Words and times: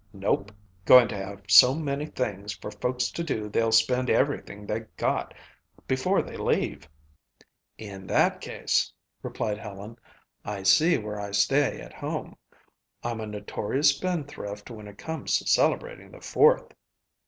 "Nope. 0.13 0.51
Goin' 0.83 1.07
to 1.09 1.15
have 1.15 1.43
so 1.47 1.75
many 1.75 2.07
things 2.07 2.53
for 2.55 2.71
folks 2.71 3.11
to 3.11 3.23
do 3.23 3.49
they'll 3.49 3.71
spend 3.71 4.09
everything 4.09 4.65
they 4.65 4.79
got 4.97 5.31
before 5.87 6.23
they 6.23 6.35
leave." 6.37 6.89
"In 7.77 8.07
that 8.07 8.41
case," 8.41 8.91
replied 9.21 9.59
Helen, 9.59 9.99
"I 10.43 10.63
see 10.63 10.97
where 10.97 11.19
I 11.19 11.29
stay 11.29 11.79
at 11.81 11.93
home. 11.93 12.35
I'm 13.03 13.21
a 13.21 13.27
notorious 13.27 13.89
spendthrift 13.91 14.71
when 14.71 14.87
it 14.87 14.97
comes 14.97 15.37
to 15.37 15.45
celebrating 15.45 16.09
the 16.09 16.21
Fourth." 16.21 16.73